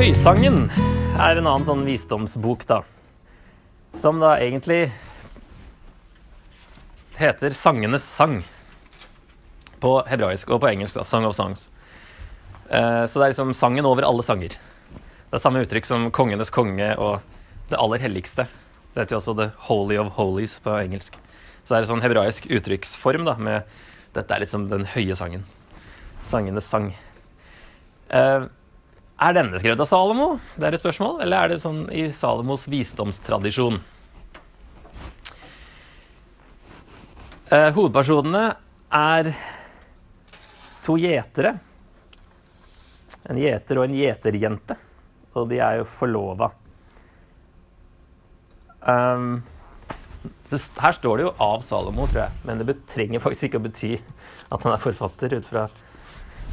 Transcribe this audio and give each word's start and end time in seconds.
Salmesangen 0.00 0.70
er 1.20 1.36
en 1.36 1.44
annen 1.44 1.66
sånn 1.68 1.82
visdomsbok, 1.84 2.62
da. 2.64 2.78
Som 3.92 4.16
da 4.22 4.30
egentlig 4.40 4.94
heter 7.18 7.52
Sangenes 7.52 8.06
sang. 8.08 8.38
På 9.76 9.98
hebraisk 10.08 10.54
og 10.56 10.62
på 10.62 10.70
engelsk. 10.70 10.96
da, 10.96 11.04
Song 11.04 11.26
of 11.28 11.34
Songs. 11.36 11.66
Eh, 12.70 13.04
så 13.04 13.20
det 13.20 13.26
er 13.26 13.32
liksom 13.34 13.52
sangen 13.52 13.84
over 13.84 14.06
alle 14.08 14.24
sanger. 14.24 14.54
Det 14.56 15.36
er 15.36 15.42
samme 15.42 15.60
uttrykk 15.66 15.84
som 15.90 16.06
kongenes 16.08 16.48
konge 16.48 16.94
og 16.96 17.20
det 17.68 17.76
aller 17.76 18.00
helligste. 18.00 18.46
Det 18.94 19.02
heter 19.02 19.18
jo 19.18 19.20
også 19.20 19.34
The 19.36 19.50
Holy 19.66 19.98
of 20.00 20.14
Holies 20.16 20.54
på 20.64 20.78
engelsk. 20.78 21.18
Så 21.60 21.74
det 21.74 21.76
er 21.76 21.82
en 21.82 21.90
sånn 21.90 22.06
hebraisk 22.06 22.48
uttrykksform 22.48 23.28
da, 23.28 23.36
med 23.36 23.68
dette 24.16 24.32
er 24.32 24.46
liksom 24.46 24.70
den 24.72 24.88
høye 24.96 25.18
sangen. 25.20 25.44
Sangenes 26.24 26.72
sang. 26.72 26.88
Eh, 28.08 28.48
er 29.20 29.36
denne 29.36 29.60
skrevet 29.60 29.82
av 29.82 29.88
Salomo? 29.88 30.28
Det 30.56 30.68
er 30.68 30.76
et 30.76 30.82
spørsmål. 30.82 31.20
Eller 31.24 31.44
er 31.44 31.52
det 31.52 31.60
sånn 31.62 31.82
i 31.92 32.08
Salomos 32.16 32.66
visdomstradisjon? 32.70 33.80
Eh, 37.50 37.68
hovedpersonene 37.76 38.44
er 38.94 39.32
to 40.86 40.96
gjetere. 41.00 41.56
En 43.28 43.38
gjeter 43.38 43.80
og 43.80 43.88
en 43.88 43.98
gjeterjente. 43.98 44.78
Og 45.36 45.50
de 45.50 45.60
er 45.62 45.80
jo 45.80 45.88
forlova. 45.90 46.50
Um, 48.80 49.42
her 50.50 50.96
står 50.96 51.18
det 51.18 51.24
jo 51.26 51.34
'av 51.38 51.60
Salomo', 51.62 52.08
tror 52.08 52.24
jeg. 52.24 52.32
Men 52.44 52.58
det 52.58 52.86
trenger 52.88 53.20
faktisk 53.20 53.50
ikke 53.50 53.60
å 53.60 53.68
bety 53.68 53.92
at 54.50 54.62
han 54.62 54.72
er 54.72 54.82
forfatter, 54.82 55.36
ut 55.36 55.46
fra 55.46 55.68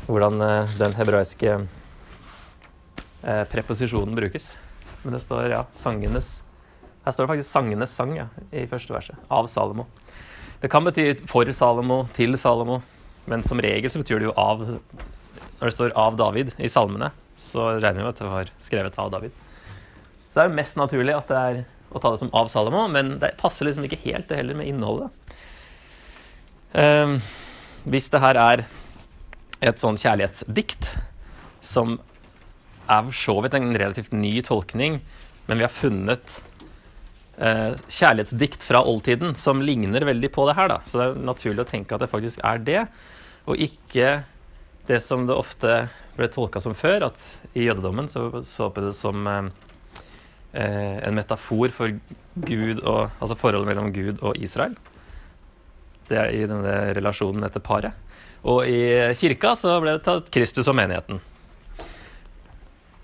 hvordan 0.08 0.42
uh, 0.42 0.78
den 0.78 0.94
hebraiske 0.94 1.68
uh, 3.28 3.44
preposisjonen 3.52 4.16
brukes. 4.16 4.56
Men 5.04 5.14
det 5.14 5.22
står 5.24 5.52
ja, 5.52 5.66
sangenes 5.74 6.42
Her 7.06 7.14
står 7.14 7.24
det 7.24 7.32
faktisk 7.32 7.52
'sangenes 7.54 7.94
sang' 7.96 8.18
ja, 8.18 8.28
i 8.52 8.66
første 8.68 8.92
verset. 8.94 9.16
Av 9.32 9.48
Salomo. 9.48 9.86
Det 10.60 10.68
kan 10.72 10.84
bety 10.84 11.14
for 11.30 11.48
Salomo, 11.54 12.08
til 12.14 12.38
Salomo, 12.38 12.82
men 13.26 13.44
som 13.44 13.60
regel 13.60 13.92
så 13.92 14.02
betyr 14.02 14.20
det 14.20 14.28
jo 14.28 14.34
av 14.36 14.66
Når 15.60 15.64
det 15.64 15.74
står 15.74 15.96
'av 15.96 16.18
David' 16.18 16.54
i 16.60 16.68
salmene, 16.68 17.12
så 17.36 17.80
regner 17.80 18.02
vi 18.02 18.04
med 18.04 18.10
at 18.10 18.20
det 18.20 18.28
var 18.28 18.52
skrevet 18.60 19.00
av 19.00 19.12
David. 19.12 19.32
Så 20.30 20.34
det 20.34 20.44
er 20.44 20.50
jo 20.50 20.56
mest 20.60 20.76
naturlig 20.76 21.16
at 21.16 21.28
det 21.28 21.38
er 21.38 21.66
å 21.92 22.00
ta 22.00 22.12
det 22.12 22.20
som 22.20 22.30
av 22.34 22.50
Salomo, 22.50 22.88
men 22.88 23.20
det 23.20 23.38
passer 23.38 23.66
liksom 23.66 23.86
ikke 23.88 24.04
helt 24.04 24.28
det 24.28 24.38
heller 24.38 24.56
med 24.56 24.68
innholdet. 24.68 25.10
Um, 26.74 27.22
hvis 27.88 28.10
det 28.10 28.20
her 28.20 28.36
er 28.36 28.66
et 29.62 29.80
sånn 29.80 29.98
kjærlighetsdikt 29.98 30.92
som 31.64 31.98
er 32.88 33.08
for 33.08 33.18
så 33.20 33.38
vidt 33.44 33.58
en 33.58 33.74
relativt 33.76 34.16
ny 34.16 34.40
tolkning, 34.46 35.00
men 35.48 35.60
vi 35.60 35.66
har 35.66 35.74
funnet 35.74 36.40
eh, 37.38 37.76
kjærlighetsdikt 37.88 38.66
fra 38.66 38.84
oldtiden 38.88 39.36
som 39.40 39.62
ligner 39.64 40.08
veldig 40.08 40.32
på 40.34 40.48
det 40.50 40.58
her, 40.58 40.72
da. 40.72 40.82
Så 40.88 41.00
det 41.00 41.08
er 41.08 41.22
naturlig 41.30 41.64
å 41.64 41.70
tenke 41.70 41.96
at 41.96 42.04
det 42.04 42.12
faktisk 42.12 42.44
er 42.48 42.64
det, 42.64 42.82
og 43.48 43.64
ikke 43.64 44.22
det 44.88 45.00
som 45.04 45.28
det 45.28 45.36
ofte 45.36 45.88
ble 46.18 46.28
tolka 46.34 46.62
som 46.64 46.76
før, 46.78 47.10
at 47.10 47.24
i 47.54 47.68
jødedommen 47.68 48.10
så 48.12 48.30
så 48.48 48.70
på 48.74 48.84
det 48.84 48.94
som 48.98 49.28
eh, 49.28 49.50
en 50.58 51.18
metafor 51.18 51.74
for 51.76 51.94
Gud 52.48 52.82
og, 52.82 53.10
altså 53.20 53.38
forholdet 53.38 53.70
mellom 53.70 53.94
Gud 53.96 54.24
og 54.26 54.40
Israel. 54.42 54.76
Det 56.08 56.18
er 56.18 56.34
i 56.34 56.46
denne 56.48 56.76
relasjonen 56.96 57.44
etter 57.44 57.64
paret. 57.64 57.96
Og 58.48 58.64
i 58.70 58.80
kirka 59.20 59.56
så 59.60 59.76
ble 59.84 59.98
det 59.98 60.06
tatt 60.06 60.30
Kristus 60.32 60.70
og 60.72 60.78
menigheten. 60.80 61.20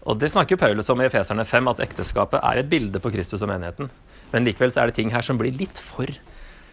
Og 0.03 0.19
det 0.19 0.31
snakker 0.34 0.59
Paulus 0.59 0.90
om 0.91 1.02
i 1.02 1.08
Efeserne 1.08 1.46
5, 1.47 1.69
at 1.72 1.81
ekteskapet 1.86 2.44
er 2.44 2.59
et 2.59 2.69
bilde 2.72 3.00
på 3.00 3.12
Kristus 3.14 3.44
og 3.46 3.52
menigheten. 3.53 3.90
Men 4.34 4.47
likevel 4.47 4.74
så 4.74 4.84
er 4.84 4.91
det 4.91 4.97
ting 5.00 5.14
her 5.14 5.24
som 5.24 5.40
blir 5.40 5.56
litt 5.56 5.80
for 5.80 6.09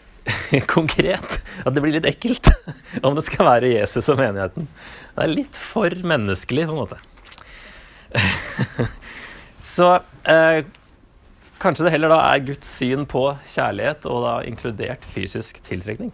konkret. 0.74 1.38
At 1.62 1.76
det 1.76 1.84
blir 1.84 1.94
litt 1.94 2.08
ekkelt 2.10 2.50
om 3.06 3.14
det 3.18 3.26
skal 3.28 3.46
være 3.52 3.70
Jesus 3.74 4.10
og 4.10 4.18
menigheten. 4.20 4.66
Det 5.14 5.24
er 5.26 5.34
litt 5.34 5.60
for 5.60 5.94
menneskelig, 5.94 6.66
på 6.66 6.74
en 6.74 6.82
måte. 6.82 6.98
Så 9.70 9.92
eh, 10.26 10.64
kanskje 11.62 11.86
det 11.86 11.94
heller 11.94 12.10
da 12.10 12.22
er 12.32 12.46
Guds 12.48 12.70
syn 12.80 13.06
på 13.08 13.28
kjærlighet, 13.52 14.08
og 14.10 14.24
da 14.26 14.34
inkludert 14.48 15.06
fysisk 15.06 15.62
tiltrekning. 15.66 16.10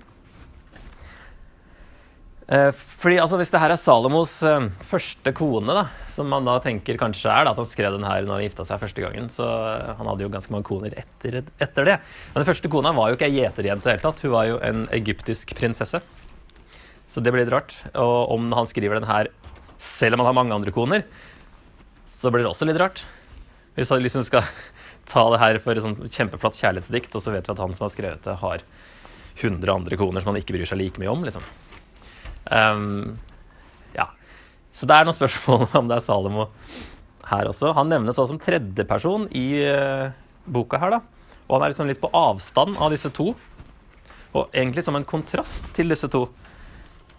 Eh, 2.47 2.71
fordi 2.71 3.17
altså, 3.19 3.41
Hvis 3.41 3.51
det 3.51 3.59
her 3.59 3.73
er 3.75 3.81
Salomos 3.81 4.37
eh, 4.47 4.69
første 4.87 5.33
kone, 5.35 5.75
da, 5.75 5.89
som 6.15 6.29
man 6.31 6.47
da 6.47 6.61
tenker 6.63 6.99
kanskje 7.01 7.33
er 7.33 7.47
da, 7.47 7.53
at 7.53 7.59
han 7.59 7.67
skrev 7.67 7.97
den 7.97 8.07
her 8.07 8.23
når 8.23 8.39
han 8.39 8.45
gifta 8.45 8.67
seg 8.69 8.79
første 8.85 9.03
gangen 9.03 9.27
så 9.35 9.49
eh, 9.73 9.97
Han 9.99 10.07
hadde 10.13 10.23
jo 10.23 10.31
ganske 10.31 10.55
mange 10.55 10.69
koner 10.69 10.95
etter, 10.95 11.41
etter 11.43 11.91
det. 11.91 11.97
Men 12.31 12.45
den 12.45 12.49
første 12.49 12.71
kona 12.71 12.95
var 12.95 13.11
jo 13.11 13.19
ikke 13.19 13.27
ei 13.27 13.41
gjeterjente 13.41 13.83
i 13.83 13.91
det 13.91 13.97
hele 13.97 14.07
tatt. 14.07 14.23
Hun 14.23 14.35
var 14.37 14.47
jo 14.53 14.61
en 14.63 14.87
egyptisk 14.95 15.57
prinsesse. 15.59 16.03
Så 17.07 17.23
det 17.23 17.35
blir 17.35 17.45
litt 17.45 17.55
rart. 17.55 17.75
Og 17.99 18.37
om 18.37 18.47
han 18.55 18.71
skriver 18.71 19.01
den 19.01 19.11
her 19.11 19.31
selv 19.83 20.17
om 20.17 20.23
han 20.23 20.31
har 20.31 20.39
mange 20.39 20.55
andre 20.55 20.73
koner, 20.73 21.05
så 22.09 22.31
blir 22.33 22.47
det 22.47 22.53
også 22.53 22.71
litt 22.71 22.79
rart. 22.81 23.03
Hvis 23.77 23.91
han 23.93 24.01
liksom 24.01 24.23
skal 24.27 24.47
ta 25.11 25.27
det 25.35 25.43
her 25.43 25.59
for 25.63 25.75
et 25.75 25.85
sånt 25.85 26.07
kjempeflatt 26.07 26.63
kjærlighetsdikt, 26.63 27.19
og 27.19 27.27
så 27.27 27.35
vet 27.35 27.51
vi 27.51 27.59
at 27.59 27.67
han 27.67 27.75
som 27.75 27.91
har 27.91 27.93
skrevet 27.93 28.23
det, 28.25 28.39
har 28.41 28.63
100 29.37 29.69
andre 29.69 29.99
koner 30.01 30.23
som 30.23 30.31
han 30.31 30.41
ikke 30.41 30.55
bryr 30.57 30.71
seg 30.71 30.79
like 30.81 31.03
mye 31.03 31.11
om. 31.11 31.27
liksom. 31.27 31.45
Um, 32.51 33.17
ja. 33.97 34.11
Så 34.75 34.87
det 34.89 34.97
er 34.97 35.09
noen 35.09 35.17
spørsmål 35.17 35.67
om 35.81 35.91
det 35.91 35.99
er 35.99 36.05
Salomo 36.05 36.49
her 37.31 37.51
også. 37.51 37.73
Han 37.77 37.91
nevnes 37.91 38.17
også 38.17 38.35
som 38.35 38.43
tredjeperson 38.43 39.29
i 39.35 39.47
uh, 39.67 40.15
boka 40.47 40.81
her, 40.83 40.99
da. 40.99 41.03
Og 41.47 41.57
han 41.57 41.67
er 41.67 41.75
liksom 41.75 41.91
litt 41.91 42.03
på 42.03 42.11
avstand 42.15 42.79
av 42.83 42.95
disse 42.95 43.11
to. 43.15 43.33
Og 44.37 44.49
egentlig 44.53 44.85
som 44.87 44.99
en 44.99 45.07
kontrast 45.07 45.73
til 45.77 45.91
disse 45.93 46.11
to 46.13 46.27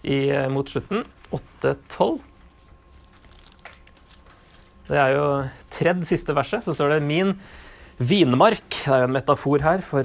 i, 0.04 0.28
uh, 0.32 0.48
mot 0.52 0.68
slutten. 0.68 1.04
8-12. 1.34 2.18
Det 4.88 4.96
er 4.96 5.12
jo 5.12 5.24
tredje 5.74 6.08
siste 6.08 6.36
verset. 6.36 6.64
Så 6.64 6.72
står 6.76 6.96
det 6.96 7.02
'min 7.04 7.34
vinmark'. 8.00 8.84
Det 8.84 8.94
er 8.94 9.04
jo 9.04 9.08
en 9.10 9.18
metafor 9.18 9.60
her 9.60 9.80
for, 9.84 10.04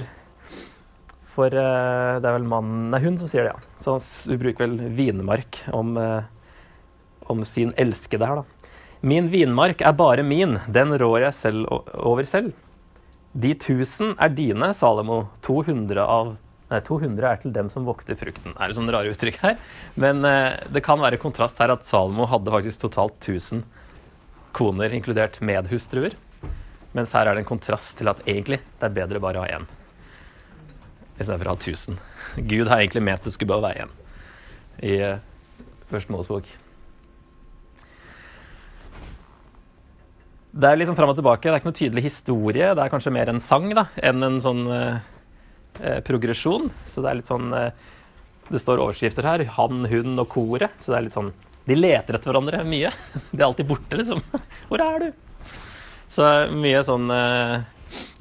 for 1.34 1.50
uh, 1.50 2.20
Det 2.22 2.28
er 2.28 2.36
vel 2.38 2.46
mannen 2.48 2.88
Nei, 2.92 3.00
hun 3.04 3.18
som 3.20 3.30
sier 3.30 3.46
det, 3.46 3.54
ja. 3.54 3.72
Så 3.80 3.96
hun 4.30 4.40
bruker 4.40 4.66
vel 4.66 4.94
vinmark 4.96 5.60
om, 5.74 5.96
uh, 5.98 6.22
om 7.32 7.44
sin 7.48 7.74
elskede 7.80 8.28
her, 8.28 8.42
da. 8.42 8.70
Min 9.04 9.28
vinmark 9.28 9.82
er 9.84 9.96
bare 9.98 10.24
min, 10.24 10.56
den 10.72 10.94
rår 11.00 11.26
jeg 11.26 11.36
selv 11.36 11.68
over 11.98 12.24
selv. 12.24 12.54
De 13.34 13.50
tusen 13.60 14.14
er 14.22 14.32
dine, 14.32 14.70
Salomo. 14.72 15.26
200 15.44 16.00
av 16.00 16.36
Nei, 16.72 16.78
200 16.80 17.26
er 17.28 17.40
til 17.42 17.52
dem 17.52 17.68
som 17.68 17.84
vokter 17.84 18.16
frukten. 18.16 18.54
Er 18.56 18.70
det 18.70 18.78
sånn 18.78 18.88
rare 18.90 19.10
uttrykk 19.12 19.36
her. 19.42 19.58
Men 20.00 20.24
uh, 20.24 20.56
det 20.72 20.82
kan 20.86 21.02
være 21.02 21.20
kontrast 21.20 21.60
her 21.60 21.74
at 21.74 21.84
Salomo 21.86 22.24
hadde 22.30 22.54
faktisk 22.54 22.86
totalt 22.86 23.18
1000 23.20 23.66
koner, 24.56 24.94
inkludert 24.94 25.40
medhustruer. 25.44 26.16
Mens 26.94 27.12
her 27.14 27.26
er 27.26 27.36
det 27.36 27.44
en 27.44 27.52
kontrast 27.52 27.98
til 27.98 28.08
at 28.10 28.22
egentlig 28.24 28.62
det 28.78 28.88
er 28.88 28.96
bedre 29.02 29.20
bare 29.22 29.42
å 29.42 29.44
ha 29.44 29.58
én. 29.58 29.68
Istedenfor 31.14 31.46
å 31.46 31.54
ha 31.54 31.60
1000. 31.60 31.98
Gud 32.50 32.68
har 32.70 32.80
egentlig 32.80 33.04
ment 33.06 33.26
det 33.26 33.34
skulle 33.34 33.52
bare 33.54 33.68
være 33.68 33.86
én 33.86 33.94
i 34.82 34.98
uh, 34.98 35.18
Første 35.90 36.10
Mosebok. 36.10 36.46
Det 40.54 40.70
er 40.70 40.78
liksom 40.78 40.96
fram 40.98 41.12
og 41.12 41.18
tilbake. 41.18 41.46
Det 41.46 41.52
er 41.52 41.60
ikke 41.60 41.70
noe 41.70 41.78
tydelig 41.78 42.04
historie. 42.06 42.70
Det 42.74 42.82
er 42.82 42.90
kanskje 42.90 43.12
mer 43.14 43.30
en 43.30 43.42
sang 43.42 43.68
da, 43.74 43.86
enn 44.02 44.26
en 44.26 44.40
sånn 44.42 44.64
uh, 44.70 44.96
uh, 45.78 46.00
progresjon. 46.06 46.70
Så 46.90 47.04
det 47.04 47.10
er 47.10 47.20
litt 47.20 47.30
sånn 47.30 47.50
Det 47.54 48.60
står 48.60 48.82
overskrifter 48.82 49.28
her. 49.28 49.44
Han, 49.58 49.86
hun 49.90 50.18
og 50.18 50.28
koret. 50.34 50.74
Så 50.82 50.94
det 50.94 50.98
er 50.98 51.06
litt 51.06 51.18
sånn 51.18 51.30
De 51.68 51.78
leter 51.78 52.18
etter 52.18 52.32
hverandre 52.32 52.64
mye. 52.66 52.90
De 53.30 53.38
er 53.38 53.46
alltid 53.46 53.70
borte, 53.70 54.00
liksom. 54.00 54.24
Hvor 54.70 54.82
er 54.82 55.06
du? 55.06 55.62
Så 56.14 56.26
mye 56.54 56.82
sånn 56.86 57.10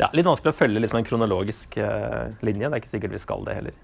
Ja, 0.02 0.10
litt 0.14 0.28
vanskelig 0.28 0.54
å 0.54 0.58
følge 0.58 0.82
liksom 0.84 1.00
en 1.00 1.08
kronologisk 1.08 1.78
linje. 1.78 2.68
Det 2.68 2.72
er 2.72 2.82
ikke 2.82 2.94
sikkert 2.94 3.16
vi 3.16 3.22
skal 3.22 3.48
det 3.48 3.58
heller. 3.60 3.80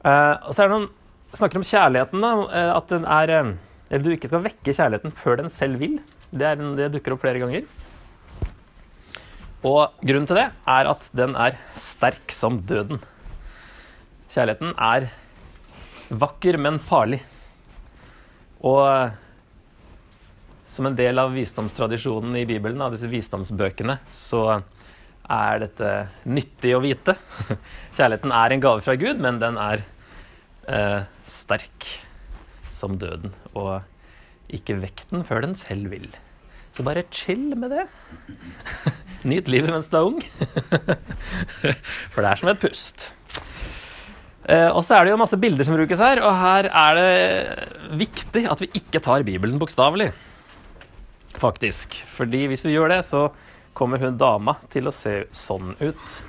Uh, 0.00 0.50
så 0.50 0.62
er 0.62 0.70
det 0.70 0.74
noen 0.74 0.88
snakker 1.36 1.60
om 1.60 1.66
kjærligheten, 1.66 2.24
da. 2.24 2.32
At 2.74 2.88
den 2.90 3.04
er 3.06 3.34
eller 3.90 4.06
du 4.06 4.12
ikke 4.14 4.30
skal 4.30 4.44
vekke 4.44 4.72
kjærligheten 4.74 5.14
før 5.18 5.40
den 5.40 5.50
selv 5.50 5.80
vil. 5.82 5.98
Det, 6.30 6.46
en, 6.46 6.76
det, 6.78 6.92
dukker 6.94 7.16
opp 7.16 7.24
flere 7.24 7.40
ganger. 7.42 7.64
Og 9.66 9.96
grunnen 10.06 10.28
til 10.30 10.38
det 10.38 10.46
er 10.70 10.90
at 10.92 11.08
den 11.18 11.34
er 11.34 11.58
sterk 11.74 12.30
som 12.32 12.60
døden. 12.70 13.02
Kjærligheten 14.30 14.76
er 14.78 15.08
vakker, 16.22 16.58
men 16.62 16.78
farlig. 16.78 17.18
Og 18.62 18.78
som 20.70 20.86
en 20.86 20.96
del 20.96 21.18
av 21.18 21.34
visdomstradisjonen 21.34 22.36
i 22.38 22.46
Bibelen, 22.46 22.80
av 22.84 22.94
disse 22.94 23.10
visdomsbøkene, 23.10 23.98
så 24.14 24.44
er 25.30 25.62
dette 25.64 25.90
nyttig 26.30 26.74
å 26.76 26.82
vite. 26.82 27.16
Kjærligheten 27.96 28.34
er 28.34 28.54
en 28.54 28.62
gave 28.62 28.84
fra 28.86 28.94
Gud, 28.98 29.20
men 29.22 29.40
den 29.42 29.58
er 29.60 29.82
eh, 30.70 31.02
sterk 31.26 31.88
som 32.74 32.98
døden. 33.02 33.34
Og 33.58 33.80
ikke 34.54 34.78
vekk 34.82 35.04
den 35.10 35.26
før 35.26 35.44
den 35.46 35.58
selv 35.58 35.90
vil. 35.92 36.08
Så 36.74 36.86
bare 36.86 37.06
chill 37.14 37.50
med 37.58 37.74
det. 37.74 37.86
Nyt 39.30 39.50
livet 39.50 39.74
mens 39.74 39.90
du 39.90 39.98
er 39.98 40.06
ung. 40.06 40.22
For 42.14 42.22
det 42.22 42.30
er 42.30 42.40
som 42.40 42.50
et 42.54 42.62
pust. 42.62 43.10
Eh, 44.46 44.70
og 44.70 44.82
så 44.86 44.96
er 44.96 45.06
det 45.06 45.14
jo 45.14 45.20
masse 45.20 45.38
bilder 45.38 45.66
som 45.66 45.76
brukes 45.76 46.00
her, 46.02 46.22
og 46.24 46.34
her 46.40 46.70
er 46.70 46.98
det 46.98 48.00
viktig 48.06 48.46
at 48.50 48.62
vi 48.62 48.70
ikke 48.80 49.02
tar 49.02 49.26
Bibelen 49.26 49.58
bokstavelig. 49.60 50.12
Faktisk. 51.40 51.96
Fordi 52.04 52.44
hvis 52.50 52.64
vi 52.66 52.74
gjør 52.74 52.92
det, 52.92 53.00
så 53.08 53.28
kommer 53.76 54.02
hun 54.02 54.18
dama 54.20 54.58
til 54.72 54.90
å 54.90 54.94
se 54.94 55.22
sånn 55.34 55.74
ut. 55.80 56.20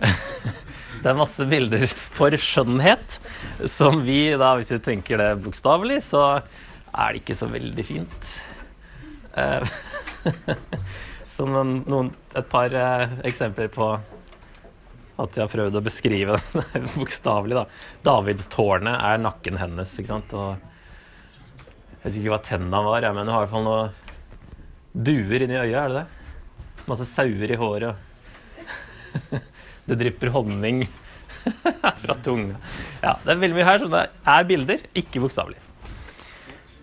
Det 0.96 1.10
er 1.12 1.18
masse 1.18 1.44
bilder 1.46 1.84
for 2.16 2.32
skjønnhet, 2.40 3.18
som 3.68 4.00
vi 4.06 4.30
da, 4.40 4.54
hvis 4.56 4.72
vi 4.72 4.78
tenker 4.82 5.20
det 5.20 5.28
bokstavelig, 5.44 6.00
så 6.08 6.22
er 6.40 7.12
det 7.12 7.20
ikke 7.20 7.36
så 7.36 7.50
veldig 7.52 7.84
fint. 7.84 8.30
Eh, 9.36 9.74
så 11.36 11.46
et 11.60 12.48
par 12.50 12.74
eh, 12.80 13.12
eksempler 13.28 13.68
på 13.76 13.90
at 15.16 15.36
jeg 15.36 15.44
har 15.44 15.52
prøvd 15.52 15.78
å 15.78 15.84
beskrive 15.84 16.40
det 16.56 16.82
bokstavelig. 16.96 17.60
da. 17.60 17.66
Davidstårnet 18.08 18.96
er 18.96 19.22
nakken 19.22 19.60
hennes. 19.60 19.92
ikke 20.00 20.14
sant? 20.14 20.34
Og 20.36 20.56
jeg 20.56 22.08
husker 22.08 22.24
ikke 22.24 22.34
hva 22.34 22.42
tenna 22.44 22.82
var, 22.88 23.06
men 23.12 23.24
hun 23.28 23.34
har 23.34 23.44
i 23.44 23.46
hvert 23.46 23.54
fall 23.54 23.68
noe 23.68 23.86
duer 24.96 25.44
inni 25.44 25.58
øyet. 25.58 25.76
er 25.76 25.88
det 25.88 26.02
det? 26.02 26.06
Masse 26.86 27.06
sauer 27.10 27.50
i 27.50 27.58
håret. 27.58 27.96
Det 29.86 29.94
drypper 30.00 30.32
honning 30.34 30.80
fra 32.02 32.14
tunga. 32.24 32.56
Ja, 33.04 33.12
det 33.22 33.30
er 33.30 33.38
veldig 33.38 33.54
mye 33.54 33.66
her 33.68 33.78
som 33.78 33.92
det 33.92 34.00
er 34.32 34.48
bilder, 34.48 34.80
ikke 34.98 35.20
bokstavelig. 35.22 35.60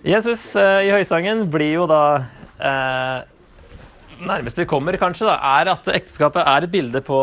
Jesus 0.08 0.46
eh, 0.60 0.86
i 0.88 0.92
høysangen 0.92 1.46
blir 1.52 1.82
jo 1.82 1.88
da 1.88 2.04
eh, 2.60 3.30
Nærmest 4.24 4.60
vi 4.62 4.68
kommer, 4.70 4.96
kanskje, 4.96 5.28
da, 5.28 5.36
er 5.60 5.74
at 5.74 5.90
ekteskapet 5.92 6.48
er 6.48 6.64
et 6.64 6.72
bilde 6.72 7.02
på, 7.04 7.18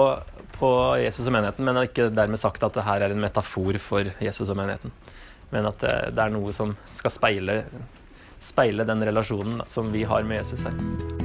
på 0.58 0.70
Jesus 1.00 1.22
og 1.22 1.32
menigheten, 1.32 1.64
men 1.64 1.78
ikke 1.86 2.10
dermed 2.12 2.40
sagt 2.42 2.66
at 2.66 2.76
det 2.76 2.84
her 2.84 3.06
er 3.06 3.14
en 3.14 3.22
metafor 3.22 3.78
for 3.80 4.10
Jesus 4.20 4.50
og 4.50 4.58
menigheten. 4.58 4.92
Men 5.54 5.70
at 5.70 5.80
det, 5.80 5.94
eh, 5.94 6.12
det 6.12 6.26
er 6.26 6.34
noe 6.34 6.52
som 6.52 6.74
skal 6.84 7.14
speile, 7.14 7.62
speile 8.40 8.84
den 8.88 9.04
relasjonen 9.04 9.62
som 9.66 9.92
vi 9.92 10.04
har 10.04 10.22
med 10.22 10.42
Jesus 10.42 10.64
her. 10.64 11.19